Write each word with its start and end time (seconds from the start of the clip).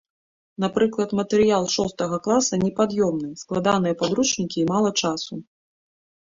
Напрыклад, 0.63 1.09
матэрыял 1.19 1.63
шостага 1.75 2.17
класа 2.29 2.59
непад'ёмны, 2.65 3.29
складаныя 3.45 3.93
падручнікі 4.03 4.57
і 4.65 4.69
мала 4.73 4.89
часу. 5.05 5.33